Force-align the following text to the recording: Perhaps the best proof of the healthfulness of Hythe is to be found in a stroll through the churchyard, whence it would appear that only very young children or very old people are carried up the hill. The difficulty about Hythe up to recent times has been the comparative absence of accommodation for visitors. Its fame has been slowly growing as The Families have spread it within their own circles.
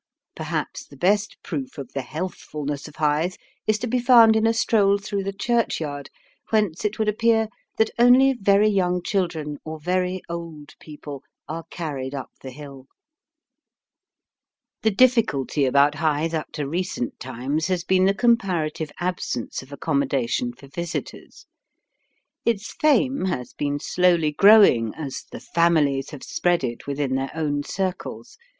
Perhaps 0.35 0.87
the 0.87 0.97
best 0.97 1.37
proof 1.43 1.77
of 1.77 1.91
the 1.93 2.01
healthfulness 2.01 2.87
of 2.87 2.95
Hythe 2.95 3.35
is 3.67 3.77
to 3.77 3.85
be 3.85 3.99
found 3.99 4.35
in 4.35 4.47
a 4.47 4.51
stroll 4.51 4.97
through 4.97 5.23
the 5.23 5.31
churchyard, 5.31 6.09
whence 6.49 6.83
it 6.83 6.97
would 6.97 7.07
appear 7.07 7.49
that 7.77 7.91
only 7.99 8.33
very 8.33 8.67
young 8.67 9.03
children 9.03 9.59
or 9.63 9.79
very 9.79 10.23
old 10.27 10.73
people 10.79 11.21
are 11.47 11.65
carried 11.69 12.15
up 12.15 12.31
the 12.41 12.49
hill. 12.49 12.87
The 14.81 14.89
difficulty 14.89 15.65
about 15.65 15.93
Hythe 15.93 16.33
up 16.33 16.51
to 16.53 16.67
recent 16.67 17.19
times 17.19 17.67
has 17.67 17.83
been 17.83 18.05
the 18.05 18.15
comparative 18.15 18.91
absence 18.99 19.61
of 19.61 19.71
accommodation 19.71 20.51
for 20.51 20.67
visitors. 20.67 21.45
Its 22.43 22.73
fame 22.73 23.25
has 23.25 23.53
been 23.53 23.79
slowly 23.79 24.31
growing 24.31 24.95
as 24.95 25.25
The 25.31 25.39
Families 25.39 26.09
have 26.09 26.23
spread 26.23 26.63
it 26.63 26.87
within 26.87 27.13
their 27.13 27.29
own 27.35 27.61
circles. 27.61 28.39